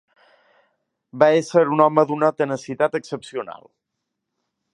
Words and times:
Va 1.23 1.27
ésser 1.41 1.63
un 1.75 1.85
home 1.87 2.07
d'una 2.13 2.31
tenacitat 2.41 2.99
excepcional. 3.01 3.63